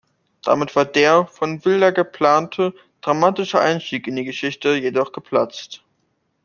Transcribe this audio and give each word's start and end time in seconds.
Damit 0.41 0.75
war 0.75 0.85
der, 0.85 1.27
von 1.27 1.63
Wilder 1.63 1.91
geplante, 1.91 2.73
dramatische 3.01 3.59
Einstieg 3.59 4.07
in 4.07 4.15
die 4.15 4.23
Geschichte 4.23 4.73
jedoch 4.73 5.11
geplatzt. 5.11 5.83